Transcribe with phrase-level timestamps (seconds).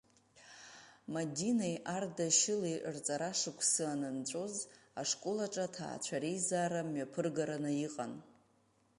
[1.13, 4.55] Мадинеи Ардашьыли рҵара шықәсы анынҵәоз,
[5.01, 8.13] ашкол аҿы аҭаацәа реизара мҩаԥыргараны иҟан.